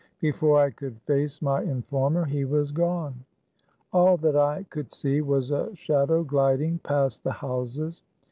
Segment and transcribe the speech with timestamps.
[0.19, 3.23] Before I could face my in former, he was gone.
[3.93, 8.01] All that I could see was a shadow gliding past the houses.